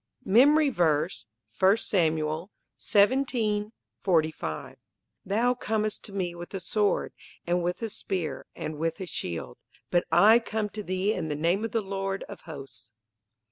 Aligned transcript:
MEMORY 0.25 0.69
VERSE, 0.71 1.27
I 1.61 1.75
Samuel 1.75 2.49
17: 2.77 3.71
45 4.01 4.77
"Thou 5.23 5.53
comest 5.53 6.03
to 6.05 6.11
me 6.11 6.33
with 6.33 6.51
a 6.55 6.59
sword, 6.59 7.13
and 7.45 7.61
with 7.61 7.83
a 7.83 7.89
spear, 7.89 8.47
and 8.55 8.79
with 8.79 8.99
a 8.99 9.05
shield; 9.05 9.59
but 9.91 10.05
I 10.11 10.39
come 10.39 10.69
to 10.69 10.81
thee 10.81 11.13
in 11.13 11.27
the 11.27 11.35
name 11.35 11.63
of 11.63 11.71
the 11.71 11.81
Lord 11.83 12.23
of 12.23 12.41
hosts." 12.49 12.91